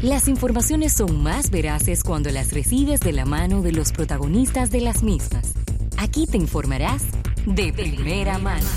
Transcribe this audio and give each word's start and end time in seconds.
Las 0.00 0.28
informaciones 0.28 0.92
son 0.92 1.24
más 1.24 1.50
veraces 1.50 2.04
cuando 2.04 2.30
las 2.30 2.52
recibes 2.52 3.00
de 3.00 3.12
la 3.12 3.24
mano 3.24 3.62
de 3.62 3.72
los 3.72 3.90
protagonistas 3.90 4.70
de 4.70 4.80
las 4.80 5.02
mismas. 5.02 5.54
Aquí 5.96 6.24
te 6.24 6.36
informarás 6.36 7.02
de 7.46 7.72
primera 7.72 8.38
mano. 8.38 8.68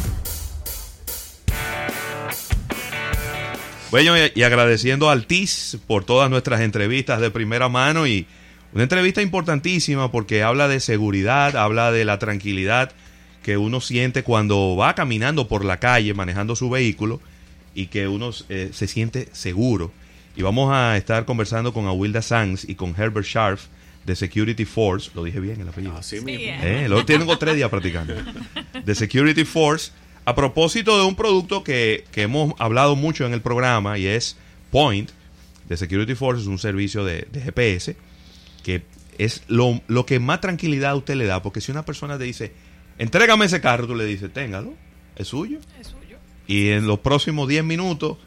Bueno, 3.91 4.15
y 4.33 4.41
agradeciendo 4.41 5.09
a 5.09 5.11
Altiz 5.11 5.77
por 5.85 6.05
todas 6.05 6.27
nuestras 6.31 6.61
entrevistas 6.61 7.21
de 7.21 7.29
primera 7.29 7.69
mano 7.69 8.07
y 8.07 8.25
una 8.73 8.81
entrevista 8.81 9.21
importantísima 9.21 10.11
porque 10.11 10.41
habla 10.41 10.67
de 10.67 10.79
seguridad, 10.79 11.55
habla 11.55 11.91
de 11.91 12.03
la 12.03 12.17
tranquilidad 12.17 12.93
que 13.43 13.57
uno 13.57 13.79
siente 13.79 14.23
cuando 14.23 14.75
va 14.75 14.95
caminando 14.95 15.47
por 15.47 15.65
la 15.65 15.77
calle 15.77 16.15
manejando 16.15 16.55
su 16.55 16.71
vehículo 16.71 17.21
y 17.75 17.87
que 17.87 18.07
uno 18.07 18.31
eh, 18.49 18.71
se 18.73 18.87
siente 18.87 19.29
seguro. 19.33 19.91
Y 20.35 20.41
vamos 20.43 20.71
a 20.73 20.97
estar 20.97 21.25
conversando 21.25 21.73
con 21.73 21.85
Awilda 21.85 22.21
Sanz 22.21 22.67
y 22.67 22.75
con 22.75 22.95
Herbert 22.97 23.25
Scharf 23.25 23.65
de 24.05 24.15
Security 24.15 24.65
Force. 24.65 25.11
Lo 25.13 25.23
dije 25.23 25.39
bien 25.39 25.61
el 25.61 25.67
apellido. 25.67 25.95
Así 25.97 26.21
mismo. 26.21 26.45
Eh, 26.45 26.87
lo 26.87 27.05
tengo 27.05 27.37
tres 27.37 27.55
días 27.55 27.69
practicando. 27.69 28.15
De 28.83 28.95
Security 28.95 29.43
Force. 29.43 29.91
A 30.23 30.35
propósito 30.35 30.97
de 30.99 31.05
un 31.05 31.15
producto 31.15 31.63
que, 31.63 32.05
que 32.11 32.21
hemos 32.21 32.53
hablado 32.59 32.95
mucho 32.95 33.25
en 33.25 33.33
el 33.33 33.41
programa 33.41 33.97
y 33.97 34.05
es 34.05 34.37
Point. 34.71 35.09
De 35.67 35.77
Security 35.77 36.15
Force 36.15 36.41
es 36.41 36.47
un 36.47 36.59
servicio 36.59 37.03
de, 37.03 37.27
de 37.31 37.41
GPS 37.41 37.95
que 38.63 38.83
es 39.17 39.43
lo, 39.47 39.81
lo 39.87 40.05
que 40.05 40.19
más 40.19 40.41
tranquilidad 40.41 40.91
a 40.91 40.95
usted 40.95 41.15
le 41.15 41.25
da. 41.25 41.41
Porque 41.41 41.61
si 41.61 41.71
una 41.71 41.85
persona 41.85 42.17
te 42.17 42.23
dice, 42.23 42.53
entrégame 42.97 43.45
ese 43.45 43.61
carro, 43.61 43.87
tú 43.87 43.95
le 43.95 44.05
dices, 44.05 44.31
téngalo, 44.31 44.73
es 45.15 45.27
suyo. 45.27 45.59
Es 45.79 45.87
suyo. 45.87 46.17
Y 46.47 46.69
en 46.69 46.87
los 46.87 46.99
próximos 46.99 47.47
10 47.47 47.63
minutos 47.63 48.17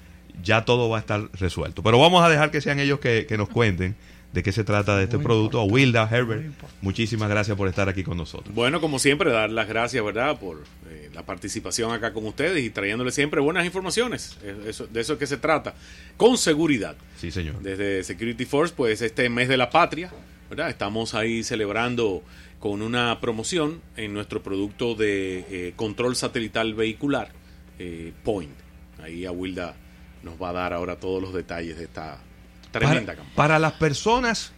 ya 0.43 0.65
todo 0.65 0.89
va 0.89 0.99
a 0.99 1.01
estar 1.01 1.29
resuelto. 1.35 1.83
Pero 1.83 1.99
vamos 1.99 2.23
a 2.25 2.29
dejar 2.29 2.51
que 2.51 2.61
sean 2.61 2.79
ellos 2.81 2.99
que, 3.01 3.27
que 3.27 3.37
nos 3.37 3.49
cuenten 3.49 3.95
de 4.33 4.43
qué 4.43 4.51
se 4.51 4.65
trata 4.65 4.97
de 4.97 5.05
este 5.05 5.19
producto. 5.19 5.61
A 5.61 5.65
Wilda, 5.65 6.09
Herbert, 6.11 6.43
muchísimas 6.83 7.29
gracias 7.31 7.57
por 7.57 7.69
estar 7.69 7.89
aquí 7.89 8.03
con 8.03 8.17
nosotros. 8.17 8.53
Bueno, 8.55 8.81
como 8.81 8.99
siempre, 8.99 9.31
dar 9.31 9.49
las 9.51 9.69
gracias, 9.69 10.05
¿verdad?, 10.05 10.41
por 10.41 10.65
eh, 10.91 11.09
la 11.15 11.25
participación 11.25 11.93
acá 11.93 12.13
con 12.13 12.27
ustedes 12.27 12.65
y 12.65 12.71
trayéndole 12.71 13.13
siempre 13.13 13.41
buenas 13.41 13.65
informaciones. 13.65 14.37
Eh, 14.43 14.57
eso- 14.67 14.89
de 14.89 15.01
eso 15.01 15.13
es 15.13 15.19
que 15.21 15.29
se 15.29 15.37
trata. 15.37 15.75
Con 16.17 16.37
seguridad. 16.37 16.97
Sí, 17.17 17.31
señor. 17.31 17.61
Desde 17.63 18.03
Security 18.03 18.45
Force, 18.45 18.75
pues 18.77 19.03
este 19.03 19.29
mes 19.29 19.49
de 19.49 19.57
la 19.57 19.71
patria, 19.71 20.11
¿verdad? 20.51 20.69
Estamos 20.69 21.15
ahí 21.15 21.45
celebrando 21.45 22.25
con 22.59 22.83
una 22.83 23.21
promoción 23.21 23.83
en 23.97 24.13
nuestro 24.15 24.43
producto 24.43 24.97
de 24.97 25.45
eh, 25.49 25.73
control 25.77 26.17
satelital 26.17 26.75
vehicular, 26.75 27.31
eh, 27.79 28.13
Point. 28.25 28.51
Ahí 29.01 29.27
a 29.27 29.31
Wilda 29.33 29.77
nos 30.25 30.41
va 30.41 30.51
a 30.51 30.53
dar 30.53 30.73
ahora 30.73 30.97
todos 30.97 31.23
los 31.23 31.33
detalles 31.33 31.77
de 31.79 31.85
esta 31.85 32.19
tremenda 32.73 33.13
para, 33.13 33.17
campaña. 33.17 33.37
para 33.37 33.59
las 33.59 33.73
personas 33.75 34.53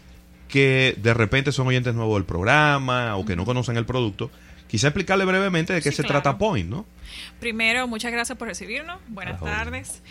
que 0.49 0.95
de 0.99 1.13
repente 1.13 1.53
son 1.53 1.67
oyentes 1.67 1.95
nuevos 1.95 2.17
del 2.17 2.25
programa 2.25 3.17
o 3.17 3.27
que 3.27 3.35
no 3.37 3.45
conocen 3.45 3.77
el 3.77 3.85
producto, 3.85 4.31
quizá 4.69 4.89
explicarle 4.89 5.25
brevemente 5.25 5.73
de 5.73 5.83
qué 5.83 5.91
Sí, 5.91 5.97
se 5.97 6.03
claro. 6.05 6.23
trata 6.23 6.39
Point, 6.39 6.69
¿no? 6.71 6.87
Primero, 7.41 7.87
muchas 7.89 8.13
gracias 8.13 8.39
por 8.39 8.49
recibirnos. 8.49 9.01
Buenas 9.09 9.41
tardes. 9.41 10.03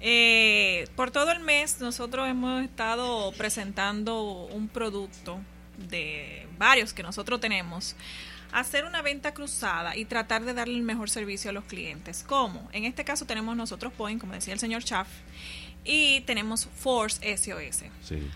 Eh, 0.00 0.88
por 0.96 1.10
todo 1.10 1.30
el 1.30 1.40
mes 1.40 1.80
nosotros 1.80 2.28
hemos 2.28 2.62
estado 2.64 3.32
presentando 3.32 4.46
un 4.50 4.68
producto 4.68 5.38
de 5.90 6.46
varios 6.58 6.92
que 6.92 7.02
nosotros 7.02 7.40
tenemos. 7.40 7.94
Hacer 8.52 8.84
una 8.84 9.00
venta 9.02 9.32
cruzada 9.32 9.96
y 9.96 10.04
tratar 10.04 10.44
de 10.44 10.52
darle 10.54 10.74
el 10.74 10.82
mejor 10.82 11.08
servicio 11.08 11.50
a 11.50 11.52
los 11.52 11.64
clientes. 11.64 12.24
¿Cómo? 12.26 12.68
En 12.72 12.84
este 12.84 13.04
caso 13.04 13.24
tenemos 13.24 13.56
nosotros 13.56 13.92
Point, 13.92 14.20
como 14.20 14.34
decía 14.34 14.52
el 14.52 14.60
señor 14.60 14.84
Chaff, 14.84 15.08
y 15.84 16.20
tenemos 16.22 16.66
Force 16.76 17.18
SOS. 17.36 17.84
Sí. 18.02 18.30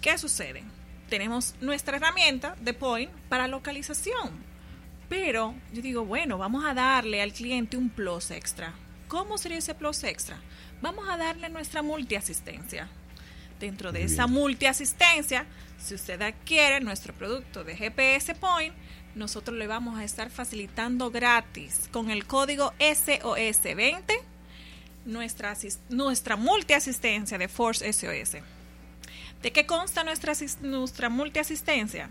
¿Qué 0.00 0.18
sucede? 0.18 0.62
Tenemos 1.08 1.54
nuestra 1.60 1.96
herramienta 1.96 2.54
de 2.60 2.74
Point 2.74 3.10
para 3.28 3.48
localización. 3.48 4.50
Pero 5.08 5.54
yo 5.72 5.82
digo, 5.82 6.04
bueno, 6.04 6.38
vamos 6.38 6.64
a 6.64 6.72
darle 6.72 7.20
al 7.20 7.32
cliente 7.32 7.76
un 7.76 7.88
plus 7.90 8.30
extra. 8.30 8.74
¿Cómo 9.08 9.38
sería 9.38 9.58
ese 9.58 9.74
plus 9.74 10.04
extra? 10.04 10.38
Vamos 10.80 11.08
a 11.08 11.16
darle 11.16 11.48
nuestra 11.48 11.82
multiasistencia. 11.82 12.88
Dentro 13.58 13.90
de 13.92 13.98
Muy 14.04 14.06
esa 14.06 14.26
bien. 14.26 14.38
multiasistencia, 14.38 15.46
si 15.78 15.94
usted 15.94 16.22
adquiere 16.22 16.80
nuestro 16.80 17.12
producto 17.12 17.64
de 17.64 17.76
GPS 17.76 18.34
Point, 18.36 18.72
nosotros 19.14 19.56
le 19.56 19.66
vamos 19.66 19.98
a 19.98 20.04
estar 20.04 20.30
facilitando 20.30 21.10
gratis 21.10 21.88
con 21.92 22.10
el 22.10 22.26
código 22.26 22.72
SOS20 22.78 24.04
nuestra, 25.04 25.56
nuestra 25.88 26.36
multiasistencia 26.36 27.38
de 27.38 27.48
Force 27.48 27.92
SOS. 27.92 28.42
¿De 29.42 29.52
qué 29.52 29.66
consta 29.66 30.04
nuestra, 30.04 30.34
nuestra 30.62 31.08
multiasistencia? 31.08 32.10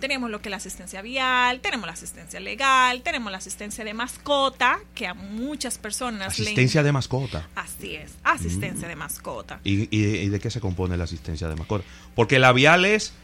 Tenemos 0.00 0.30
lo 0.30 0.42
que 0.42 0.48
es 0.48 0.50
la 0.50 0.58
asistencia 0.58 1.00
vial, 1.00 1.60
tenemos 1.60 1.86
la 1.86 1.94
asistencia 1.94 2.38
legal, 2.38 3.00
tenemos 3.00 3.32
la 3.32 3.38
asistencia 3.38 3.82
de 3.82 3.94
mascota, 3.94 4.78
que 4.94 5.06
a 5.06 5.14
muchas 5.14 5.78
personas 5.78 6.38
Asistencia 6.38 6.82
le... 6.82 6.86
de 6.86 6.92
mascota. 6.92 7.48
Así 7.54 7.94
es, 7.94 8.12
asistencia 8.22 8.88
de 8.88 8.96
mascota. 8.96 9.60
¿Y, 9.64 9.84
y, 9.96 10.04
y 10.18 10.28
de 10.28 10.38
qué 10.38 10.50
se 10.50 10.60
compone 10.60 10.98
la 10.98 11.04
asistencia 11.04 11.48
de 11.48 11.56
mascota? 11.56 11.84
Porque 12.14 12.38
la 12.38 12.52
vial 12.52 12.84
es, 12.84 13.14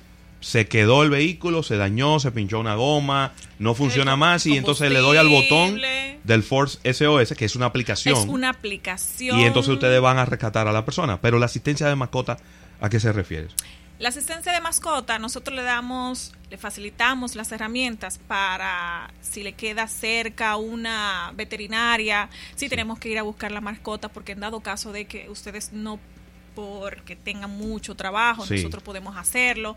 se 0.42 0.66
quedó 0.66 1.04
el 1.04 1.10
vehículo, 1.10 1.62
se 1.62 1.76
dañó, 1.76 2.18
se 2.18 2.32
pinchó 2.32 2.58
una 2.58 2.74
goma, 2.74 3.32
no 3.58 3.74
funciona 3.74 4.16
más 4.16 4.44
y 4.44 4.56
entonces 4.56 4.90
le 4.90 4.98
doy 4.98 5.16
al 5.16 5.28
botón 5.28 5.80
del 6.24 6.42
Force 6.42 6.78
SOS, 6.92 7.34
que 7.34 7.44
es 7.44 7.56
una 7.56 7.66
aplicación. 7.66 8.18
Es 8.18 8.24
una 8.26 8.50
aplicación. 8.50 9.38
Y 9.38 9.44
entonces 9.44 9.72
ustedes 9.72 10.00
van 10.00 10.18
a 10.18 10.24
rescatar 10.24 10.66
a 10.66 10.72
la 10.72 10.84
persona. 10.84 11.20
Pero 11.20 11.38
la 11.38 11.46
asistencia 11.46 11.88
de 11.88 11.94
mascota, 11.94 12.36
¿a 12.80 12.90
qué 12.90 12.98
se 12.98 13.12
refiere? 13.12 13.48
La 14.00 14.08
asistencia 14.08 14.52
de 14.52 14.60
mascota, 14.60 15.20
nosotros 15.20 15.54
le 15.54 15.62
damos, 15.62 16.32
le 16.50 16.58
facilitamos 16.58 17.36
las 17.36 17.52
herramientas 17.52 18.18
para 18.26 19.12
si 19.20 19.44
le 19.44 19.52
queda 19.52 19.86
cerca 19.86 20.56
una 20.56 21.32
veterinaria, 21.36 22.28
si 22.56 22.68
tenemos 22.68 22.98
que 22.98 23.10
ir 23.10 23.18
a 23.20 23.22
buscar 23.22 23.52
la 23.52 23.60
mascota, 23.60 24.08
porque 24.08 24.32
en 24.32 24.40
dado 24.40 24.58
caso 24.60 24.90
de 24.90 25.04
que 25.04 25.30
ustedes 25.30 25.72
no 25.72 26.00
porque 26.54 27.16
tengan 27.16 27.50
mucho 27.50 27.94
trabajo, 27.94 28.46
Sí. 28.46 28.56
nosotros 28.56 28.82
podemos 28.82 29.16
hacerlo. 29.16 29.76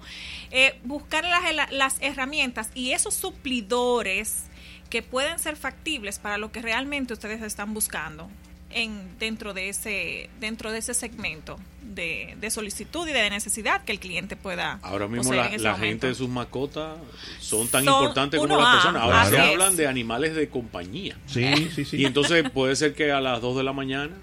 Eh, 0.52 0.80
buscar 0.84 1.24
las, 1.26 1.72
las 1.72 1.98
herramientas 2.02 2.70
y 2.76 2.92
esos 2.92 3.14
suplidores 3.14 4.44
que 4.90 5.02
pueden 5.02 5.40
ser 5.40 5.56
factibles 5.56 6.20
para 6.20 6.38
lo 6.38 6.52
que 6.52 6.62
realmente 6.62 7.14
ustedes 7.14 7.42
están 7.42 7.74
buscando 7.74 8.30
en 8.72 9.18
dentro 9.20 9.54
de 9.54 9.70
ese 9.70 10.30
dentro 10.40 10.72
de 10.72 10.80
ese 10.80 10.94
segmento 10.94 11.58
de, 11.82 12.36
de 12.42 12.50
solicitud 12.52 13.08
y 13.08 13.14
de 13.14 13.30
necesidad 13.30 13.84
que 13.86 13.94
el 13.94 14.00
cliente 14.00 14.36
pueda 14.36 14.80
Ahora 14.82 15.08
mismo 15.08 15.24
poseer 15.24 15.38
la, 15.44 15.48
en 15.48 15.54
ese 15.56 15.64
la 15.64 15.76
gente 15.76 16.08
de 16.08 16.16
sus 16.16 16.28
mascotas 16.28 16.98
son 17.40 17.68
tan 17.70 17.86
Son 17.86 17.94
importantes 17.94 18.40
como 18.40 18.58
las 18.58 18.68
A, 18.68 18.72
personas. 18.74 19.02
Ahora 19.04 19.26
se 19.30 19.40
hablan 19.40 19.76
de 19.78 19.88
animales 19.88 20.36
de 20.36 20.50
compañía. 20.50 21.16
Sí, 21.26 21.70
sí, 21.74 21.86
sí. 21.86 21.98
Y 21.98 22.06
entonces 22.06 22.50
puede 22.50 22.76
ser 22.76 22.94
que 22.96 23.12
a 23.12 23.22
las 23.22 23.40
2 23.42 23.56
de 23.58 23.64
la 23.64 23.72
mañana 23.72 24.14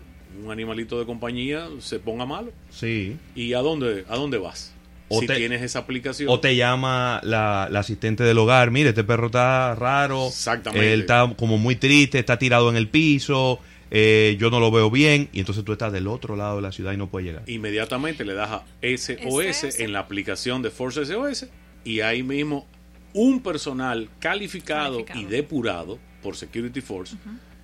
un 0.43 0.51
animalito 0.51 0.99
de 0.99 1.07
compañía 1.07 1.69
se 1.81 1.99
ponga 1.99 2.27
malo. 2.27 2.53
sí. 2.71 3.17
¿Y 3.35 3.53
a 3.55 3.59
dónde, 3.61 4.05
a 4.09 4.17
dónde 4.17 4.39
vas? 4.39 4.75
O 5.09 5.21
si 5.21 5.27
te- 5.27 5.37
tienes 5.37 5.61
esa 5.63 5.81
aplicación. 5.81 6.29
O 6.31 6.41
te 6.41 6.57
llama 6.57 7.21
la, 7.23 7.69
la 7.71 7.81
asistente 7.81 8.25
del 8.25 8.39
hogar, 8.39 8.71
mire, 8.71 8.91
este 8.91 9.05
perro 9.05 9.27
está 9.27 9.75
raro, 9.75 10.29
Exactamente. 10.29 10.93
él 10.95 11.01
está 11.03 11.31
como 11.37 11.59
muy 11.59 11.77
triste, 11.77 12.19
está 12.19 12.39
tirado 12.39 12.71
en 12.71 12.77
el 12.77 12.89
piso, 12.89 13.59
eh, 13.91 14.37
yo 14.41 14.49
no 14.51 14.59
lo 14.59 14.71
veo 14.71 14.91
bien, 14.91 15.29
y 15.35 15.41
entonces 15.41 15.65
tú 15.65 15.73
estás 15.73 15.93
del 15.93 16.07
otro 16.09 16.35
lado 16.35 16.57
de 16.57 16.63
la 16.63 16.73
ciudad 16.73 16.93
y 16.93 16.97
no 16.97 17.09
puedes 17.11 17.27
llegar. 17.29 17.43
Inmediatamente 17.47 18.25
le 18.25 18.33
das 18.33 18.51
a 18.51 18.65
SOS 18.81 19.57
SOS. 19.57 19.81
en 19.81 19.93
la 19.93 19.99
aplicación 19.99 20.63
de 20.63 20.71
Force 20.71 21.05
SOS 21.05 21.47
y 21.85 22.01
ahí 22.01 22.23
mismo 22.23 22.67
un 23.13 23.43
personal 23.43 24.09
calificado, 24.19 25.05
Calificado. 25.05 25.21
y 25.21 25.25
depurado 25.27 25.99
por 26.23 26.37
Security 26.37 26.81
Force 26.81 27.17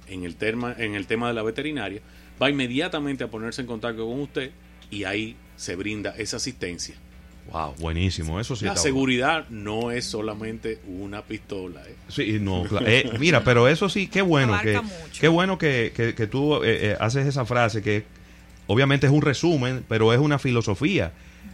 en, 0.09 0.25
el 0.25 0.37
tema, 0.37 0.75
en 0.77 0.95
el 0.95 1.07
tema 1.07 1.29
de 1.29 1.35
la 1.35 1.43
veterinaria 1.43 2.03
va 2.41 2.51
inmediatamente 2.51 3.25
a 3.25 3.29
ponerse 3.29 3.61
en 3.63 3.67
contacto 3.67 4.07
con 4.07 4.21
usted 4.21 4.51
y 4.91 5.05
ahí 5.05 5.37
se 5.57 5.77
brinda 5.77 6.15
esa 6.17 6.37
asistencia. 6.39 6.95
Wow, 7.53 7.75
buenísimo, 7.79 8.39
eso 8.39 8.55
sí 8.55 8.67
la 8.67 8.73
está 8.73 8.83
seguridad 8.83 9.49
no 9.49 9.91
es 9.91 10.05
solamente 10.05 10.81
una 10.87 11.23
pistola. 11.23 11.81
¿eh? 11.89 11.95
Sí, 12.09 12.39
no, 12.41 12.65
eh, 12.85 13.11
mira, 13.19 13.43
pero 13.43 13.69
eso 13.69 13.89
sí, 13.89 14.07
qué 14.07 14.21
bueno 14.21 14.53
que, 14.63 14.81
qué 15.19 15.29
bueno 15.29 15.57
que, 15.57 15.93
que- 15.97 16.15
que 16.15 16.27
tú 16.27 16.57
eh, 16.63 16.91
eh, 16.91 16.97
haces 17.01 17.27
esa 17.27 17.47
frase 17.47 17.81
que 17.83 18.05
obviamente 18.67 19.07
es 19.07 19.13
un 19.13 19.23
resumen, 19.23 19.83
pero 19.89 20.13
es 20.13 20.19
una 20.19 20.39
filosofía. 20.39 21.13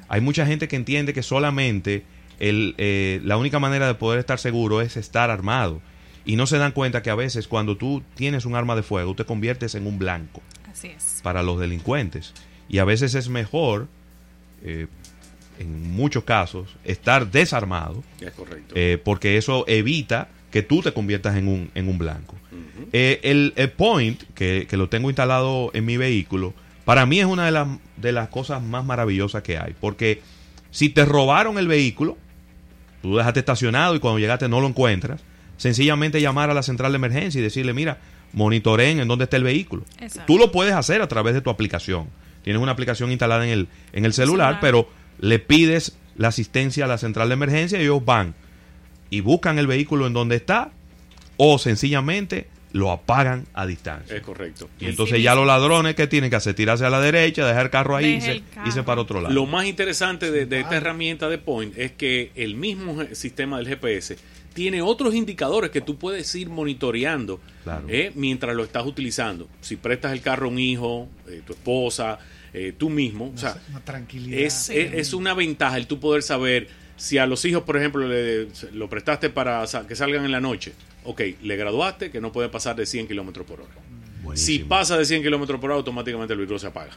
Hay 0.08 0.20
mucha 0.20 0.44
gente 0.46 0.66
que 0.66 0.74
entiende 0.74 1.14
que 1.14 1.22
solamente 1.22 2.02
el, 2.40 2.74
eh, 2.78 3.20
la 3.24 3.36
única 3.36 3.60
manera 3.60 3.86
de 3.86 3.94
poder 3.94 4.18
estar 4.18 4.40
seguro 4.40 4.80
es 4.80 4.96
estar 4.96 5.30
armado. 5.30 5.80
Y 6.26 6.34
no 6.36 6.46
se 6.48 6.58
dan 6.58 6.72
cuenta 6.72 7.02
que 7.02 7.10
a 7.10 7.14
veces 7.14 7.46
cuando 7.46 7.76
tú 7.76 8.02
tienes 8.16 8.46
un 8.46 8.56
arma 8.56 8.74
de 8.74 8.82
fuego, 8.82 9.14
te 9.14 9.24
conviertes 9.24 9.74
en 9.76 9.86
un 9.86 9.98
blanco 10.00 10.42
Así 10.74 10.88
es. 10.88 11.20
para 11.22 11.42
los 11.42 11.58
delincuentes. 11.58 12.34
Y 12.68 12.78
a 12.78 12.84
veces 12.84 13.14
es 13.14 13.28
mejor, 13.30 13.88
eh, 14.62 14.88
en 15.58 15.92
muchos 15.92 16.24
casos, 16.24 16.68
estar 16.84 17.30
desarmado, 17.30 18.02
Es 18.20 18.32
correcto. 18.32 18.74
eh, 18.76 19.00
porque 19.02 19.36
eso 19.38 19.64
evita 19.68 20.28
que 20.50 20.62
tú 20.62 20.82
te 20.82 20.92
conviertas 20.92 21.36
en 21.36 21.48
un, 21.48 21.70
en 21.74 21.88
un 21.88 21.96
blanco. 21.98 22.34
Eh, 22.92 23.20
el, 23.24 23.52
el 23.56 23.70
Point, 23.70 24.22
que, 24.34 24.66
que 24.68 24.76
lo 24.76 24.88
tengo 24.88 25.08
instalado 25.10 25.70
en 25.74 25.84
mi 25.84 25.96
vehículo, 25.96 26.54
para 26.84 27.06
mí 27.06 27.18
es 27.18 27.26
una 27.26 27.46
de 27.46 27.50
las, 27.52 27.66
de 27.96 28.12
las 28.12 28.28
cosas 28.28 28.62
más 28.62 28.84
maravillosas 28.84 29.42
que 29.42 29.58
hay. 29.58 29.74
Porque 29.80 30.20
si 30.70 30.90
te 30.90 31.04
robaron 31.04 31.58
el 31.58 31.66
vehículo, 31.66 32.16
tú 33.02 33.16
dejaste 33.16 33.40
estacionado 33.40 33.94
y 33.96 34.00
cuando 34.00 34.18
llegaste 34.20 34.48
no 34.48 34.60
lo 34.60 34.68
encuentras, 34.68 35.22
sencillamente 35.56 36.20
llamar 36.20 36.50
a 36.50 36.54
la 36.54 36.62
central 36.62 36.92
de 36.92 36.96
emergencia 36.96 37.38
y 37.40 37.42
decirle, 37.42 37.72
mira, 37.72 37.98
monitoreen 38.34 39.00
en 39.00 39.08
dónde 39.08 39.24
está 39.24 39.36
el 39.36 39.44
vehículo. 39.44 39.84
Exacto. 40.00 40.24
Tú 40.26 40.38
lo 40.38 40.52
puedes 40.52 40.74
hacer 40.74 41.00
a 41.00 41.08
través 41.08 41.34
de 41.34 41.40
tu 41.40 41.50
aplicación. 41.50 42.08
Tienes 42.42 42.60
una 42.60 42.72
aplicación 42.72 43.10
instalada 43.10 43.44
en 43.46 43.50
el, 43.50 43.68
en 43.92 44.04
el 44.04 44.12
celular, 44.12 44.56
Celular. 44.56 44.60
pero 44.60 44.88
le 45.18 45.38
pides 45.38 45.96
la 46.16 46.28
asistencia 46.28 46.84
a 46.84 46.88
la 46.88 46.98
central 46.98 47.28
de 47.28 47.34
emergencia 47.34 47.78
y 47.78 47.82
ellos 47.82 48.04
van 48.04 48.34
y 49.10 49.20
buscan 49.20 49.58
el 49.58 49.66
vehículo 49.66 50.06
en 50.06 50.12
donde 50.12 50.36
está 50.36 50.70
o 51.36 51.58
sencillamente 51.58 52.48
lo 52.72 52.90
apagan 52.90 53.46
a 53.54 53.66
distancia. 53.66 54.16
Es 54.16 54.22
correcto. 54.22 54.68
Y 54.80 54.86
entonces 54.86 55.22
ya 55.22 55.36
los 55.36 55.46
ladrones 55.46 55.94
que 55.94 56.08
tienen 56.08 56.28
que 56.28 56.36
hacer 56.36 56.54
tirarse 56.54 56.84
a 56.84 56.90
la 56.90 57.00
derecha, 57.00 57.46
dejar 57.46 57.66
el 57.66 57.70
carro 57.70 57.94
ahí 57.96 58.14
irse, 58.16 58.32
el 58.32 58.44
carro. 58.52 58.66
irse 58.66 58.82
para 58.82 59.00
otro 59.00 59.20
lado. 59.20 59.32
Lo 59.32 59.46
más 59.46 59.66
interesante 59.66 60.32
de, 60.32 60.44
de 60.46 60.60
esta 60.60 60.76
herramienta 60.76 61.28
de 61.28 61.38
Point 61.38 61.78
es 61.78 61.92
que 61.92 62.32
el 62.34 62.56
mismo 62.56 63.04
sistema 63.12 63.58
del 63.58 63.68
GPS 63.68 64.16
tiene 64.54 64.80
otros 64.82 65.14
indicadores 65.14 65.70
que 65.70 65.80
tú 65.80 65.98
puedes 65.98 66.32
ir 66.34 66.48
monitoreando 66.48 67.40
Claro. 67.64 67.86
eh, 67.88 68.12
mientras 68.14 68.54
lo 68.54 68.64
estás 68.64 68.86
utilizando. 68.86 69.48
Si 69.60 69.76
prestas 69.76 70.12
el 70.12 70.20
carro 70.20 70.46
a 70.46 70.50
un 70.50 70.58
hijo, 70.58 71.08
eh, 71.28 71.42
tu 71.46 71.52
esposa, 71.52 72.18
eh, 72.52 72.72
tú 72.76 72.88
mismo. 72.88 73.32
O 73.34 73.38
sea, 73.38 73.60
una 73.70 73.80
tranquilidad. 73.80 74.38
es, 74.38 74.70
es, 74.70 74.94
es 74.94 75.12
una 75.12 75.34
ventaja 75.34 75.76
el 75.76 75.86
tú 75.86 75.98
poder 76.00 76.22
saber 76.22 76.68
si 76.96 77.18
a 77.18 77.26
los 77.26 77.44
hijos, 77.44 77.64
por 77.64 77.76
ejemplo, 77.76 78.06
le, 78.06 78.46
lo 78.72 78.88
prestaste 78.88 79.28
para 79.28 79.64
que 79.88 79.96
salgan 79.96 80.24
en 80.24 80.30
la 80.32 80.40
noche. 80.40 80.72
Ok, 81.04 81.20
le 81.42 81.56
graduaste 81.56 82.10
que 82.10 82.20
no 82.20 82.30
puede 82.32 82.48
pasar 82.48 82.76
de 82.76 82.86
100 82.86 83.08
kilómetros 83.08 83.46
por 83.46 83.60
hora. 83.60 83.74
Si 84.36 84.60
pasa 84.60 84.96
de 84.96 85.04
100 85.04 85.22
kilómetros 85.22 85.60
por 85.60 85.70
hora, 85.70 85.78
automáticamente 85.78 86.32
el 86.32 86.38
vehículo 86.38 86.58
se 86.58 86.68
apaga. 86.68 86.92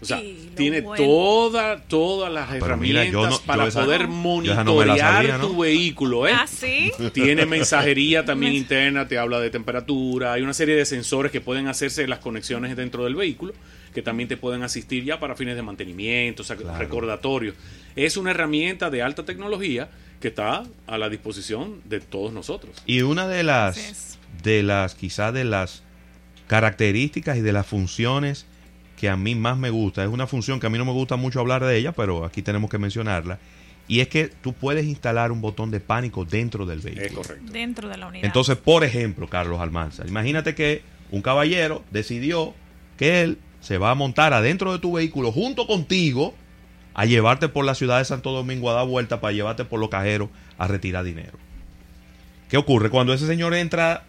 O 0.00 0.04
sea, 0.04 0.22
tiene 0.54 0.80
bueno- 0.82 1.04
toda, 1.04 1.80
todas 1.82 2.32
las 2.32 2.48
pero 2.50 2.76
mira, 2.76 3.02
herramientas 3.02 3.10
yo 3.12 3.28
no- 3.30 3.40
para 3.46 3.64
yo 3.64 3.68
esa- 3.68 3.84
poder 3.84 4.06
monitorear 4.06 4.64
no 4.64 4.76
me 4.76 4.86
la 4.86 4.96
sabía, 4.96 5.38
¿no? 5.38 5.48
tu 5.48 5.56
vehículo. 5.58 6.28
¿eh? 6.28 6.32
Ah, 6.34 6.46
sí. 6.46 6.92
Tiene 7.12 7.46
mensajería 7.46 8.24
también 8.24 8.52
interna, 8.54 9.08
te 9.08 9.18
habla 9.18 9.40
de 9.40 9.50
temperatura, 9.50 10.32
hay 10.34 10.42
una 10.42 10.54
serie 10.54 10.76
de 10.76 10.84
sensores 10.84 11.32
que 11.32 11.40
pueden 11.40 11.66
hacerse 11.66 12.06
las 12.06 12.20
conexiones 12.20 12.76
dentro 12.76 13.02
del 13.04 13.16
vehículo, 13.16 13.54
que 13.92 14.00
también 14.02 14.28
te 14.28 14.36
pueden 14.36 14.62
asistir 14.62 15.02
ya 15.04 15.18
para 15.18 15.34
fines 15.34 15.56
de 15.56 15.62
mantenimiento, 15.62 16.42
o 16.42 16.46
sea, 16.46 16.54
Claro. 16.54 16.78
recordatorios. 16.78 17.56
Es 17.96 18.16
una 18.16 18.30
herramienta 18.30 18.90
de 18.90 19.02
alta 19.02 19.24
tecnología 19.24 19.88
que 20.20 20.28
está 20.28 20.62
a 20.86 20.98
la 20.98 21.08
disposición 21.08 21.80
de 21.86 21.98
todos 22.00 22.32
nosotros. 22.32 22.76
Y 22.86 23.02
una 23.02 23.26
de 23.26 23.42
las, 23.42 24.18
de 24.44 24.62
las, 24.62 24.94
quizás 24.94 25.34
de 25.34 25.42
las 25.44 25.82
características 26.46 27.36
y 27.36 27.40
de 27.40 27.52
las 27.52 27.66
funciones 27.66 28.46
que 28.98 29.08
a 29.08 29.16
mí 29.16 29.36
más 29.36 29.56
me 29.56 29.70
gusta, 29.70 30.02
es 30.02 30.10
una 30.10 30.26
función 30.26 30.58
que 30.58 30.66
a 30.66 30.70
mí 30.70 30.76
no 30.76 30.84
me 30.84 30.90
gusta 30.90 31.14
mucho 31.14 31.38
hablar 31.38 31.64
de 31.64 31.76
ella, 31.76 31.92
pero 31.92 32.24
aquí 32.24 32.42
tenemos 32.42 32.68
que 32.68 32.78
mencionarla, 32.78 33.38
y 33.86 34.00
es 34.00 34.08
que 34.08 34.26
tú 34.26 34.54
puedes 34.54 34.86
instalar 34.86 35.30
un 35.30 35.40
botón 35.40 35.70
de 35.70 35.78
pánico 35.78 36.24
dentro 36.24 36.66
del 36.66 36.80
vehículo. 36.80 37.06
Es 37.06 37.12
correcto. 37.12 37.52
Dentro 37.52 37.88
de 37.88 37.96
la 37.96 38.08
unidad. 38.08 38.24
Entonces, 38.24 38.56
por 38.56 38.82
ejemplo, 38.82 39.28
Carlos 39.28 39.60
Almanza, 39.60 40.04
imagínate 40.04 40.56
que 40.56 40.82
un 41.12 41.22
caballero 41.22 41.84
decidió 41.92 42.54
que 42.96 43.22
él 43.22 43.38
se 43.60 43.78
va 43.78 43.92
a 43.92 43.94
montar 43.94 44.32
adentro 44.32 44.72
de 44.72 44.80
tu 44.80 44.94
vehículo 44.94 45.30
junto 45.30 45.68
contigo 45.68 46.34
a 46.94 47.04
llevarte 47.04 47.48
por 47.48 47.64
la 47.64 47.76
ciudad 47.76 47.98
de 47.98 48.04
Santo 48.04 48.32
Domingo 48.32 48.68
a 48.68 48.74
dar 48.74 48.86
vuelta 48.88 49.20
para 49.20 49.32
llevarte 49.32 49.64
por 49.64 49.78
los 49.78 49.90
cajeros 49.90 50.28
a 50.58 50.66
retirar 50.66 51.04
dinero. 51.04 51.38
¿Qué 52.48 52.56
ocurre? 52.56 52.90
Cuando 52.90 53.14
ese 53.14 53.28
señor 53.28 53.54
entra, 53.54 54.02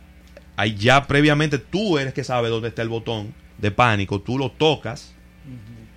ahí 0.56 0.74
ya 0.74 1.06
previamente 1.06 1.60
tú 1.60 2.00
eres 2.00 2.16
que 2.16 2.24
sabe 2.24 2.50
dónde 2.50 2.70
está 2.70 2.82
el 2.82 2.90
botón 2.90 3.36
de 3.62 3.72
pánico, 3.72 4.22
tú 4.22 4.38
lo 4.38 4.52
tocas, 4.52 5.14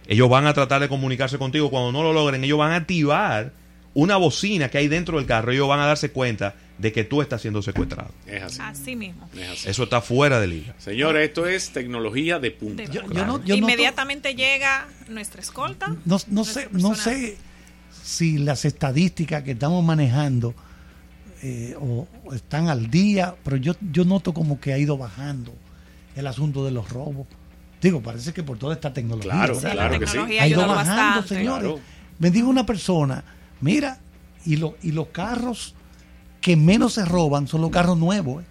ellos 0.06 0.28
van 0.28 0.46
a 0.46 0.52
tratar 0.54 0.80
de 0.80 0.88
comunicarse 0.88 1.38
contigo, 1.38 1.70
cuando 1.70 1.92
no 1.92 2.02
lo 2.02 2.12
logren, 2.12 2.42
ellos 2.44 2.58
van 2.58 2.72
a 2.72 2.76
activar 2.76 3.52
una 3.94 4.16
bocina 4.16 4.68
que 4.68 4.78
hay 4.78 4.88
dentro 4.88 5.18
del 5.18 5.26
carro, 5.26 5.52
ellos 5.52 5.68
van 5.68 5.80
a 5.80 5.86
darse 5.86 6.10
cuenta 6.10 6.54
de 6.78 6.90
que 6.92 7.04
tú 7.04 7.22
estás 7.22 7.40
siendo 7.42 7.62
secuestrado. 7.62 8.10
Es 8.26 8.42
así. 8.42 8.58
Así 8.60 8.96
mismo. 8.96 9.28
es 9.38 9.48
así. 9.50 9.68
Eso 9.68 9.84
está 9.84 10.00
fuera 10.00 10.40
de 10.40 10.46
liga. 10.48 10.74
Señores, 10.78 11.28
esto 11.28 11.46
es 11.46 11.70
tecnología 11.70 12.38
de 12.40 12.50
punta. 12.50 12.82
De 12.82 12.88
Yo- 12.88 13.02
no- 13.02 13.12
yo 13.14 13.24
noto- 13.26 13.54
Inmediatamente 13.54 14.34
llega 14.34 14.88
nuestra 15.08 15.40
escolta. 15.42 15.94
No, 16.04 16.18
no 16.28 16.44
sé, 16.44 16.68
no 16.72 16.94
sé 16.96 17.36
si 18.02 18.38
las 18.38 18.64
estadísticas 18.64 19.42
que 19.44 19.52
estamos 19.52 19.84
manejando 19.84 20.54
eh, 21.42 21.76
o, 21.78 22.08
o 22.24 22.34
están 22.34 22.68
al 22.68 22.90
día, 22.90 23.34
pero 23.44 23.56
yo, 23.56 23.74
yo 23.92 24.04
noto 24.04 24.32
como 24.32 24.58
que 24.60 24.72
ha 24.72 24.78
ido 24.78 24.96
bajando 24.96 25.52
el 26.16 26.26
asunto 26.26 26.64
de 26.64 26.70
los 26.72 26.88
robos. 26.88 27.26
Digo, 27.82 28.00
parece 28.00 28.32
que 28.32 28.42
por 28.42 28.56
toda 28.58 28.74
esta 28.74 28.92
tecnología. 28.94 29.32
Claro, 29.32 29.58
claro 29.58 29.76
la 29.92 29.98
que 29.98 30.06
sí. 30.06 30.12
tecnología 30.12 30.42
ha 30.44 30.48
ido 30.48 30.60
bajando, 30.66 30.94
bastante. 30.94 31.28
señores. 31.34 31.62
Claro. 31.68 31.80
Me 32.18 32.30
dijo 32.30 32.48
una 32.48 32.64
persona, 32.64 33.24
mira, 33.60 33.98
y, 34.46 34.56
lo, 34.56 34.76
y 34.82 34.92
los 34.92 35.08
carros 35.08 35.74
que 36.40 36.56
menos 36.56 36.94
se 36.94 37.04
roban 37.04 37.48
son 37.48 37.60
los 37.60 37.70
carros 37.70 37.98
nuevos. 37.98 38.42
¿eh? 38.42 38.46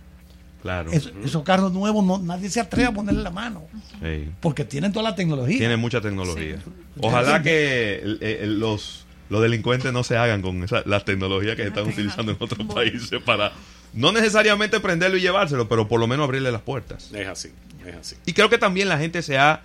Claro. 0.61 0.91
Es- 0.91 1.11
esos 1.23 1.43
carros 1.43 1.71
nuevos 1.73 2.03
no, 2.05 2.17
nadie 2.19 2.49
se 2.49 2.59
atreve 2.59 2.89
a 2.89 2.91
ponerle 2.91 3.23
la 3.23 3.31
mano 3.31 3.63
Sí. 4.01 4.29
porque 4.41 4.63
tienen 4.65 4.91
toda 4.91 5.09
la 5.09 5.15
tecnología. 5.15 5.57
Tiene 5.57 5.77
mucha 5.77 6.01
tecnología. 6.01 6.57
Ojalá 6.99 7.41
que 7.41 8.01
los, 8.45 9.05
los 9.29 9.41
delincuentes 9.41 9.91
no 9.93 10.03
se 10.03 10.17
hagan 10.17 10.41
con 10.41 10.63
esa- 10.63 10.83
las 10.85 11.05
tecnologías 11.05 11.55
que 11.55 11.61
se 11.63 11.67
están 11.69 11.87
utilizando 11.87 12.31
en 12.33 12.37
otros 12.39 12.67
países 12.67 13.21
para 13.23 13.51
no 13.93 14.11
necesariamente 14.11 14.79
prenderlo 14.79 15.17
y 15.17 15.21
llevárselo, 15.21 15.67
pero 15.67 15.87
por 15.87 15.99
lo 15.99 16.07
menos 16.07 16.23
abrirle 16.23 16.51
las 16.51 16.61
puertas. 16.61 17.11
Es 17.13 17.27
así, 17.27 17.49
es 17.85 17.95
así. 17.95 18.15
Y 18.25 18.33
creo 18.33 18.49
que 18.49 18.57
también 18.57 18.89
la 18.89 18.97
gente 18.97 19.21
se 19.21 19.37
ha 19.37 19.61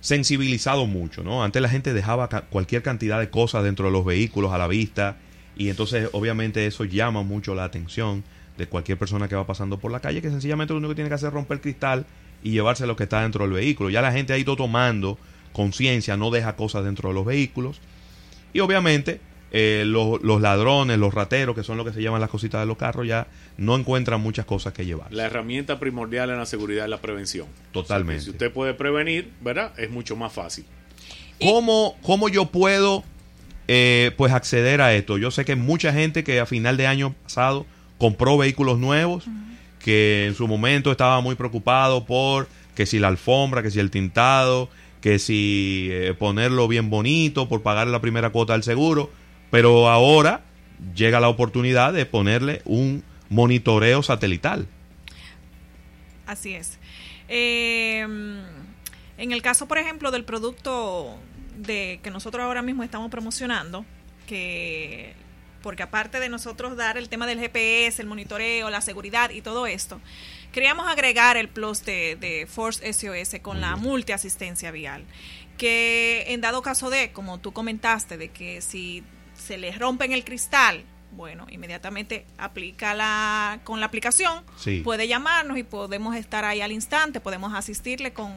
sensibilizado 0.00 0.86
mucho, 0.86 1.22
¿no? 1.22 1.44
Antes 1.44 1.62
la 1.62 1.68
gente 1.68 1.94
dejaba 1.94 2.28
cualquier 2.50 2.82
cantidad 2.82 3.20
de 3.20 3.30
cosas 3.30 3.62
dentro 3.62 3.86
de 3.86 3.92
los 3.92 4.04
vehículos 4.04 4.52
a 4.52 4.58
la 4.58 4.66
vista 4.66 5.16
y 5.56 5.68
entonces 5.68 6.08
obviamente 6.12 6.66
eso 6.66 6.84
llama 6.84 7.22
mucho 7.22 7.54
la 7.54 7.64
atención 7.64 8.24
de 8.58 8.66
cualquier 8.66 8.98
persona 8.98 9.28
que 9.28 9.36
va 9.36 9.46
pasando 9.46 9.78
por 9.78 9.92
la 9.92 10.00
calle, 10.00 10.20
que 10.20 10.28
sencillamente 10.28 10.74
lo 10.74 10.78
único 10.78 10.90
que 10.90 10.96
tiene 10.96 11.08
que 11.08 11.14
hacer 11.14 11.28
es 11.28 11.34
romper 11.34 11.56
el 11.56 11.60
cristal 11.60 12.06
y 12.42 12.50
llevarse 12.50 12.86
lo 12.86 12.96
que 12.96 13.04
está 13.04 13.22
dentro 13.22 13.44
del 13.44 13.54
vehículo. 13.54 13.90
Ya 13.90 14.02
la 14.02 14.12
gente 14.12 14.32
ha 14.32 14.38
ido 14.38 14.56
tomando 14.56 15.18
conciencia, 15.52 16.16
no 16.16 16.30
deja 16.30 16.56
cosas 16.56 16.84
dentro 16.84 17.10
de 17.10 17.14
los 17.14 17.24
vehículos 17.24 17.80
y 18.52 18.60
obviamente 18.60 19.20
eh, 19.54 19.84
los, 19.86 20.22
los 20.22 20.40
ladrones, 20.40 20.98
los 20.98 21.12
rateros, 21.12 21.54
que 21.54 21.62
son 21.62 21.76
lo 21.76 21.84
que 21.84 21.92
se 21.92 22.02
llaman 22.02 22.22
las 22.22 22.30
cositas 22.30 22.62
de 22.62 22.66
los 22.66 22.78
carros, 22.78 23.06
ya 23.06 23.26
no 23.58 23.76
encuentran 23.76 24.18
muchas 24.18 24.46
cosas 24.46 24.72
que 24.72 24.86
llevar. 24.86 25.12
La 25.12 25.26
herramienta 25.26 25.78
primordial 25.78 26.30
en 26.30 26.38
la 26.38 26.46
seguridad 26.46 26.84
es 26.84 26.90
la 26.90 27.02
prevención. 27.02 27.46
Totalmente. 27.70 28.24
Si 28.24 28.30
usted 28.30 28.50
puede 28.50 28.72
prevenir, 28.72 29.30
¿verdad? 29.42 29.78
Es 29.78 29.90
mucho 29.90 30.16
más 30.16 30.32
fácil. 30.32 30.64
¿Cómo, 31.38 31.96
cómo 32.00 32.30
yo 32.30 32.46
puedo 32.46 33.04
eh, 33.68 34.12
pues 34.16 34.32
acceder 34.32 34.80
a 34.80 34.94
esto? 34.94 35.18
Yo 35.18 35.30
sé 35.30 35.44
que 35.44 35.54
mucha 35.54 35.92
gente 35.92 36.24
que 36.24 36.40
a 36.40 36.46
final 36.46 36.78
de 36.78 36.86
año 36.86 37.14
pasado 37.24 37.66
compró 37.98 38.38
vehículos 38.38 38.78
nuevos, 38.78 39.26
que 39.80 40.24
en 40.26 40.34
su 40.34 40.48
momento 40.48 40.90
estaba 40.90 41.20
muy 41.20 41.34
preocupado 41.34 42.06
por 42.06 42.48
que 42.74 42.86
si 42.86 42.98
la 42.98 43.08
alfombra, 43.08 43.62
que 43.62 43.70
si 43.70 43.80
el 43.80 43.90
tintado, 43.90 44.70
que 45.02 45.18
si 45.18 45.88
eh, 45.90 46.14
ponerlo 46.18 46.68
bien 46.68 46.88
bonito, 46.88 47.50
por 47.50 47.60
pagar 47.60 47.86
la 47.88 48.00
primera 48.00 48.30
cuota 48.30 48.54
del 48.54 48.62
seguro, 48.62 49.10
pero 49.52 49.90
ahora 49.90 50.40
llega 50.94 51.20
la 51.20 51.28
oportunidad 51.28 51.92
de 51.92 52.06
ponerle 52.06 52.62
un 52.64 53.04
monitoreo 53.28 54.02
satelital. 54.02 54.66
Así 56.26 56.54
es. 56.54 56.78
Eh, 57.28 58.00
en 58.00 59.32
el 59.32 59.42
caso, 59.42 59.68
por 59.68 59.76
ejemplo, 59.76 60.10
del 60.10 60.24
producto 60.24 61.18
de 61.58 62.00
que 62.02 62.10
nosotros 62.10 62.42
ahora 62.42 62.62
mismo 62.62 62.82
estamos 62.82 63.10
promocionando, 63.10 63.84
que 64.26 65.12
porque 65.62 65.82
aparte 65.82 66.18
de 66.18 66.30
nosotros 66.30 66.74
dar 66.74 66.96
el 66.96 67.10
tema 67.10 67.26
del 67.26 67.38
GPS, 67.38 68.00
el 68.00 68.08
monitoreo, 68.08 68.70
la 68.70 68.80
seguridad 68.80 69.28
y 69.28 69.42
todo 69.42 69.66
esto, 69.66 70.00
queríamos 70.50 70.88
agregar 70.88 71.36
el 71.36 71.50
plus 71.50 71.84
de, 71.84 72.16
de 72.16 72.46
Force 72.46 72.90
SOS 72.90 73.38
con 73.42 73.60
la 73.60 73.76
multiasistencia 73.76 74.70
vial, 74.70 75.04
que 75.58 76.24
en 76.28 76.40
dado 76.40 76.62
caso 76.62 76.88
de, 76.88 77.12
como 77.12 77.38
tú 77.38 77.52
comentaste, 77.52 78.16
de 78.16 78.30
que 78.30 78.62
si 78.62 79.04
se 79.42 79.58
les 79.58 79.78
rompen 79.78 80.12
el 80.12 80.24
cristal, 80.24 80.84
bueno, 81.12 81.46
inmediatamente 81.50 82.24
aplica 82.38 82.94
la 82.94 83.60
con 83.64 83.80
la 83.80 83.86
aplicación, 83.86 84.44
Sí. 84.56 84.80
puede 84.82 85.06
llamarnos 85.08 85.58
y 85.58 85.62
podemos 85.62 86.16
estar 86.16 86.44
ahí 86.44 86.60
al 86.62 86.72
instante, 86.72 87.20
podemos 87.20 87.52
asistirle 87.54 88.12
con, 88.14 88.32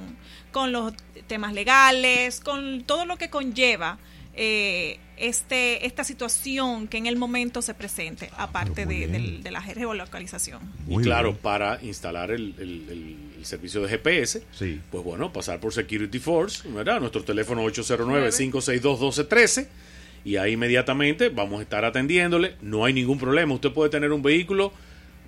con 0.51 0.71
los 0.73 0.93
temas 1.27 1.53
legales, 1.53 2.41
con 2.41 2.83
todo 2.83 3.05
lo 3.05 3.17
que 3.17 3.29
conlleva 3.29 3.97
eh, 4.37 4.99
este 5.15 5.85
esta 5.85 6.03
situación 6.03 6.89
que 6.89 6.97
en 6.97 7.05
el 7.05 7.15
momento 7.15 7.61
se 7.61 7.73
presente, 7.73 8.29
aparte 8.37 8.81
Ah, 8.81 8.85
de, 8.85 9.07
de 9.41 9.51
la 9.51 9.61
geolocalización. 9.61 10.59
Muy 10.85 11.03
y 11.03 11.05
claro, 11.05 11.29
bien. 11.29 11.41
para 11.41 11.79
instalar 11.81 12.31
el, 12.31 12.53
el- 12.59 12.85
el- 12.89 13.15
el 13.37 13.45
servicio 13.45 13.81
de 13.81 13.87
GPS, 13.87 14.43
Sí. 14.51 14.81
pues 14.91 15.05
bueno, 15.05 15.31
pasar 15.31 15.61
por 15.61 15.71
Security 15.73 16.19
Force, 16.19 16.67
¿verdad? 16.67 16.99
Nuestro 16.99 17.23
teléfono 17.23 17.63
809-562-1213 17.63 19.67
y 20.25 20.35
ahí 20.37 20.53
inmediatamente 20.53 21.29
vamos 21.29 21.59
a 21.59 21.63
estar 21.63 21.85
atendiéndole. 21.85 22.55
No 22.61 22.83
hay 22.83 22.91
ningún 22.93 23.17
problema. 23.19 23.53
Usted 23.53 23.71
puede 23.71 23.89
tener 23.89 24.11
un 24.11 24.21
vehículo 24.21 24.73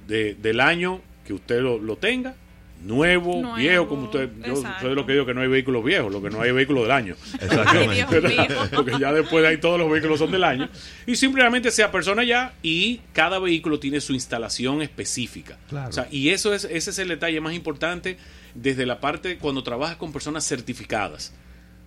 de- 0.07 0.33
del 0.35 0.59
año 0.59 1.01
que 1.25 1.33
usted 1.33 1.61
lo, 1.61 1.77
lo 1.79 1.95
tenga 1.97 2.35
nuevo, 2.83 3.41
Nuevo, 3.41 3.55
viejo, 3.55 3.87
como 3.87 4.03
usted, 4.03 4.29
yo 4.45 4.53
exacto. 4.53 4.81
soy 4.81 4.89
de 4.91 4.95
lo 4.95 5.05
que 5.05 5.13
digo 5.13 5.25
que 5.25 5.33
no 5.33 5.41
hay 5.41 5.47
vehículos 5.47 5.83
viejos, 5.83 6.11
lo 6.11 6.21
que 6.21 6.29
no 6.29 6.41
hay 6.41 6.51
vehículos 6.51 6.83
del 6.83 6.91
año. 6.91 7.15
Exactamente. 7.41 8.05
Porque 8.75 8.91
ya 8.99 9.11
después 9.11 9.41
de 9.41 9.47
ahí 9.49 9.57
todos 9.57 9.79
los 9.79 9.89
vehículos 9.89 10.19
son 10.19 10.31
del 10.31 10.43
año. 10.43 10.69
Y 11.07 11.15
simplemente 11.15 11.71
sea 11.71 11.91
persona 11.91 12.23
ya 12.23 12.53
y 12.61 13.01
cada 13.13 13.39
vehículo 13.39 13.79
tiene 13.79 13.99
su 13.99 14.13
instalación 14.13 14.81
específica. 14.83 15.57
Claro. 15.69 15.89
O 15.89 15.91
sea, 15.91 16.07
y 16.11 16.29
eso 16.29 16.53
es, 16.53 16.65
ese 16.65 16.91
es 16.91 16.99
el 16.99 17.07
detalle 17.07 17.41
más 17.41 17.53
importante 17.55 18.17
desde 18.53 18.85
la 18.85 18.99
parte 18.99 19.37
cuando 19.37 19.63
trabajas 19.63 19.97
con 19.97 20.13
personas 20.13 20.47
certificadas. 20.47 21.33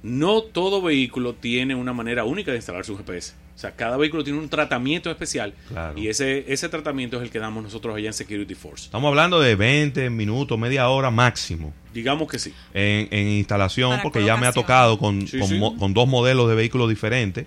No 0.02 0.42
todo 0.42 0.80
vehículo 0.80 1.34
tiene 1.34 1.74
una 1.74 1.92
manera 1.92 2.24
única 2.24 2.50
de 2.52 2.56
instalar 2.58 2.84
su 2.84 2.96
GPS. 2.96 3.34
O 3.54 3.58
sea, 3.60 3.72
cada 3.76 3.98
vehículo 3.98 4.24
tiene 4.24 4.38
un 4.38 4.48
tratamiento 4.48 5.10
especial 5.10 5.52
Claro. 5.68 5.98
y 5.98 6.08
ese, 6.08 6.50
ese 6.50 6.70
tratamiento 6.70 7.18
es 7.18 7.22
el 7.24 7.30
que 7.30 7.38
damos 7.38 7.62
nosotros 7.62 7.94
allá 7.94 8.06
en 8.06 8.14
Security 8.14 8.54
Force. 8.54 8.86
Estamos 8.86 9.08
hablando 9.08 9.38
de 9.38 9.54
20 9.56 10.08
minutos, 10.08 10.58
media 10.58 10.88
hora 10.88 11.10
máximo 11.10 11.74
Digamos 11.92 12.26
que 12.30 12.38
sí. 12.38 12.54
en, 12.72 13.08
en 13.10 13.28
instalación, 13.28 13.90
Para 13.90 14.02
porque 14.02 14.24
ya 14.24 14.38
me 14.38 14.46
ha 14.46 14.52
tocado 14.52 14.98
con, 14.98 15.26
Sí, 15.28 15.38
con, 15.38 15.48
sí. 15.48 15.58
mo- 15.58 15.76
con 15.76 15.92
dos 15.92 16.08
modelos 16.08 16.48
de 16.48 16.54
vehículos 16.54 16.88
diferentes 16.88 17.44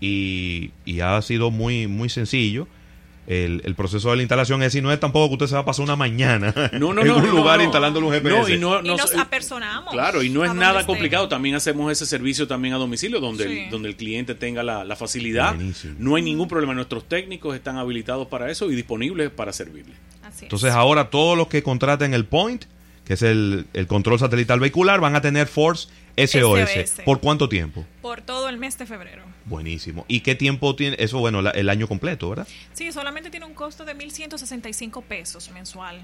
y, 0.00 0.72
y 0.84 1.00
ha 1.00 1.20
sido 1.22 1.50
muy, 1.50 1.86
muy 1.86 2.08
sencillo. 2.10 2.68
El, 3.26 3.60
el 3.64 3.74
proceso 3.74 4.10
de 4.10 4.16
la 4.16 4.22
instalación 4.22 4.62
es 4.62 4.66
decir, 4.72 4.82
no 4.82 4.92
es 4.92 5.00
tampoco 5.00 5.28
que 5.28 5.34
usted 5.34 5.46
se 5.48 5.54
va 5.54 5.62
a 5.62 5.64
pasar 5.64 5.82
una 5.82 5.96
mañana 5.96 6.54
No, 6.74 6.92
no, 6.94 7.00
en 7.02 7.08
no, 7.08 7.16
un 7.16 7.24
no, 7.26 7.32
lugar 7.32 7.58
no. 7.58 7.64
instalándole 7.64 8.06
un 8.06 8.12
GPS. 8.12 8.36
No, 8.38 8.48
y 8.48 8.58
no, 8.58 8.80
Y 8.80 8.86
no- 8.86 8.96
nos 8.96 9.14
apersonamos. 9.16 9.92
Claro, 9.92 10.22
y 10.22 10.28
no 10.30 10.44
es 10.44 10.54
nada 10.54 10.80
esté. 10.80 10.86
complicado. 10.92 11.28
También 11.28 11.54
hacemos 11.56 11.90
ese 11.90 12.06
servicio 12.06 12.46
también 12.46 12.74
a 12.74 12.76
domicilio, 12.76 13.18
donde, 13.20 13.48
Sí. 13.48 13.58
el, 13.64 13.70
donde 13.70 13.88
el 13.88 13.96
cliente 13.96 14.34
tenga 14.36 14.62
la, 14.62 14.84
la 14.84 14.94
facilidad. 14.96 15.54
Buenísimo. 15.54 15.94
No 15.98 16.14
hay 16.14 16.22
ningún 16.22 16.46
problema. 16.46 16.72
Nuestros 16.74 17.08
técnicos 17.08 17.56
están 17.56 17.76
habilitados 17.78 18.28
para 18.28 18.50
eso 18.50 18.70
y 18.70 18.76
disponibles 18.76 19.30
para 19.30 19.52
servirle. 19.52 19.94
Así 20.22 20.36
es. 20.36 20.42
Entonces 20.44 20.72
ahora 20.72 21.10
todos 21.10 21.36
los 21.36 21.48
que 21.48 21.62
contraten 21.64 22.14
el 22.14 22.24
Point, 22.26 22.64
que 23.04 23.14
es 23.14 23.22
el, 23.22 23.66
el 23.72 23.86
control 23.88 24.18
satelital 24.18 24.60
vehicular, 24.60 25.00
van 25.00 25.14
a 25.16 25.20
tener 25.20 25.46
Force 25.48 25.88
SOS. 26.16 26.70
SOS. 26.70 27.00
¿Por 27.04 27.20
cuánto 27.20 27.48
tiempo? 27.48 27.84
Por 28.02 28.22
todo 28.22 28.48
el 28.48 28.56
mes 28.58 28.78
de 28.78 28.86
febrero. 28.86 29.22
Buenísimo. 29.44 30.04
¿Y 30.08 30.20
qué 30.20 30.34
tiempo 30.34 30.74
tiene? 30.74 30.96
Eso, 30.98 31.18
bueno, 31.18 31.42
la- 31.42 31.50
el 31.50 31.68
año 31.68 31.86
completo, 31.88 32.28
¿verdad? 32.30 32.48
Sí, 32.72 32.90
solamente 32.92 33.30
tiene 33.30 33.46
un 33.46 33.54
costo 33.54 33.84
de 33.84 33.94
1.165 33.94 35.02
pesos 35.02 35.50
mensual. 35.52 36.00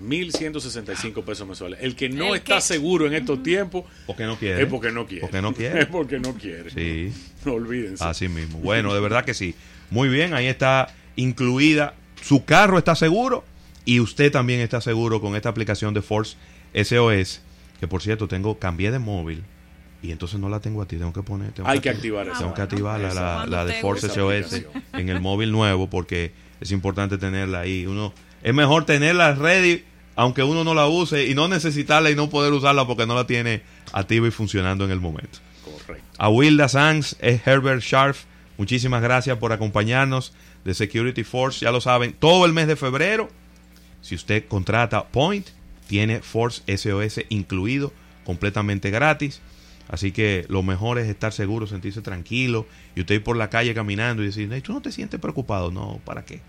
1.165 0.00 1.22
pesos 1.24 1.46
mensuales. 1.46 1.78
El 1.82 1.94
que 1.96 2.08
no 2.08 2.28
El 2.28 2.36
está 2.36 2.56
que- 2.56 2.60
seguro 2.62 3.06
en 3.06 3.14
estos 3.14 3.42
tiempos 3.42 3.84
Porque 4.06 4.24
no 4.24 4.36
quiere. 4.38 4.62
es 4.62 4.68
porque 4.68 4.90
no 4.90 5.06
quiere. 5.06 5.20
Porque 5.22 5.42
no 5.42 5.52
quiere. 5.54 5.80
Es 5.82 5.86
porque 5.86 6.18
no 6.18 6.34
quiere. 6.34 6.70
Sí. 6.70 7.12
No 7.44 7.54
olvídense. 7.54 8.02
Así 8.04 8.28
mismo. 8.28 8.58
Bueno, 8.58 8.94
de 8.94 9.00
verdad 9.00 9.24
que 9.24 9.34
sí. 9.34 9.54
Muy 9.90 10.08
bien, 10.08 10.34
ahí 10.34 10.46
está 10.46 10.94
incluida. 11.16 11.94
Su 12.22 12.44
carro 12.44 12.78
está 12.78 12.94
seguro 12.94 13.44
y 13.84 14.00
usted 14.00 14.30
también 14.30 14.60
está 14.60 14.80
seguro 14.80 15.20
con 15.20 15.36
esta 15.36 15.48
aplicación 15.48 15.94
de 15.94 16.02
Force 16.02 16.36
SOS. 16.74 17.40
Que 17.80 17.88
por 17.88 18.02
cierto, 18.02 18.28
tengo, 18.28 18.58
cambié 18.58 18.90
de 18.90 18.98
móvil 18.98 19.42
y 20.02 20.12
entonces 20.12 20.38
no 20.38 20.48
la 20.48 20.60
tengo 20.60 20.82
a 20.82 20.86
ti. 20.86 20.96
Tengo 20.96 21.12
que 21.12 21.22
poner. 21.22 21.52
tengo 21.52 21.68
Hay 21.68 21.80
que 21.80 21.90
activar- 21.90 22.28
activar 22.28 22.38
Tengo 22.38 22.50
esa. 22.50 22.54
que 22.54 22.62
activar 22.62 23.00
la, 23.00 23.08
Esa. 23.08 23.22
la- 23.22 23.46
la 23.46 23.64
de 23.64 23.74
Force. 23.80 24.08
SOS 24.08 24.52
Esa 24.52 24.66
en 24.92 25.08
el 25.08 25.20
móvil 25.20 25.50
nuevo 25.52 25.88
porque 25.90 26.32
es 26.60 26.70
importante 26.72 27.16
tenerla 27.18 27.60
ahí. 27.60 27.86
Uno 27.86 28.12
Es 28.42 28.54
mejor 28.54 28.84
tenerla 28.86 29.34
ready 29.34 29.84
aunque 30.16 30.42
uno 30.42 30.64
no 30.64 30.74
la 30.74 30.86
use 30.86 31.26
y 31.26 31.34
no 31.34 31.48
necesitarla 31.48 32.10
y 32.10 32.14
no 32.14 32.28
poder 32.30 32.52
usarla 32.52 32.86
porque 32.86 33.06
no 33.06 33.14
la 33.14 33.26
tiene 33.26 33.62
activa 33.92 34.28
y 34.28 34.30
funcionando 34.30 34.84
en 34.84 34.90
el 34.90 35.00
momento. 35.00 35.38
Correcto. 35.64 36.04
A 36.18 36.28
Wilda 36.28 36.68
Sanz 36.68 37.16
es 37.20 37.46
Herbert 37.46 37.80
Scharf. 37.82 38.24
Muchísimas 38.58 39.00
gracias 39.02 39.38
por 39.38 39.52
acompañarnos 39.52 40.34
de 40.64 40.74
Security 40.74 41.24
Force. 41.24 41.64
Ya 41.64 41.70
lo 41.70 41.80
saben, 41.80 42.12
todo 42.18 42.44
el 42.44 42.52
mes 42.52 42.66
de 42.66 42.76
febrero, 42.76 43.30
si 44.02 44.14
usted 44.14 44.44
contrata 44.46 45.04
Point, 45.08 45.48
tiene 45.90 46.20
Force 46.22 46.62
SOS 46.78 47.24
incluido, 47.30 47.92
completamente 48.24 48.90
gratis. 48.90 49.40
Así 49.88 50.12
que 50.12 50.46
lo 50.48 50.62
mejor 50.62 51.00
es 51.00 51.08
estar 51.08 51.32
seguro, 51.32 51.66
sentirse 51.66 52.00
tranquilo 52.00 52.68
y 52.94 53.00
usted 53.00 53.16
ir 53.16 53.24
por 53.24 53.36
la 53.36 53.50
calle 53.50 53.74
caminando 53.74 54.22
y 54.22 54.26
decir, 54.26 54.50
"Ey, 54.52 54.60
¿tú 54.60 54.72
no 54.72 54.80
te 54.80 54.92
sientes 54.92 55.18
preocupado? 55.18 55.72
No, 55.72 56.00
¿para 56.04 56.24
qué? 56.24 56.40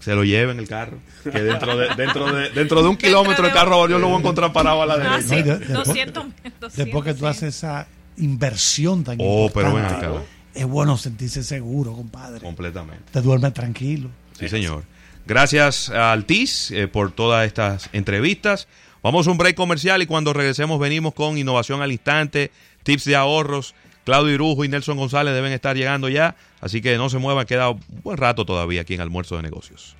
Se 0.00 0.14
lo 0.14 0.24
lleve 0.24 0.52
en 0.52 0.58
el 0.58 0.66
carro. 0.68 0.96
Que 1.22 1.42
dentro 1.42 1.76
de, 1.76 1.88
dentro 1.96 2.32
de, 2.32 2.48
dentro 2.50 2.82
de 2.82 2.88
un 2.88 2.96
kilómetro 3.04 3.44
el 3.46 3.52
carro 3.52 3.86
yo 3.90 3.98
lo 3.98 4.06
voy 4.06 4.16
a 4.16 4.18
encontrar 4.20 4.52
parado 4.54 4.80
a 4.82 4.86
la 4.86 4.96
derecha. 4.96 5.18
No, 5.18 5.18
y 5.18 5.22
sí, 5.22 5.42
de- 5.42 5.58
después- 5.58 5.84
200, 5.86 6.24
200, 6.24 6.76
Después 6.76 7.04
que 7.04 7.12
tú 7.12 7.20
sí. 7.20 7.26
haces 7.26 7.56
esa 7.56 7.86
inversión 8.16 9.04
tan 9.04 9.18
Oh, 9.20 9.50
pero 9.52 9.74
ven 9.74 9.84
importante, 9.84 10.06
acá. 10.06 10.24
es 10.54 10.64
bueno 10.66 10.96
sentirse 10.96 11.42
seguro, 11.42 11.92
compadre. 11.92 12.40
Completamente. 12.40 13.04
Te 13.12 13.20
duermes 13.20 13.52
tranquilo. 13.52 14.08
Sí, 14.38 14.48
señor. 14.48 14.84
Gracias 15.28 15.90
a 15.90 16.10
Altiz 16.10 16.70
eh, 16.70 16.88
por 16.88 17.12
todas 17.12 17.46
estas 17.46 17.90
entrevistas. 17.92 18.66
Vamos 19.02 19.28
a 19.28 19.30
un 19.30 19.36
break 19.36 19.56
comercial 19.56 20.00
y 20.00 20.06
cuando 20.06 20.32
regresemos 20.32 20.80
venimos 20.80 21.12
con 21.12 21.36
innovación 21.36 21.82
al 21.82 21.92
instante, 21.92 22.50
tips 22.82 23.04
de 23.04 23.14
ahorros. 23.14 23.74
Claudio 24.06 24.32
Irujo 24.32 24.64
y 24.64 24.68
Nelson 24.68 24.96
González 24.96 25.34
deben 25.34 25.52
estar 25.52 25.76
llegando 25.76 26.08
ya, 26.08 26.34
así 26.62 26.80
que 26.80 26.96
no 26.96 27.10
se 27.10 27.18
muevan, 27.18 27.44
queda 27.44 27.68
un 27.68 27.80
buen 28.02 28.16
rato 28.16 28.46
todavía 28.46 28.80
aquí 28.80 28.94
en 28.94 29.02
Almuerzo 29.02 29.36
de 29.36 29.42
Negocios. 29.42 29.96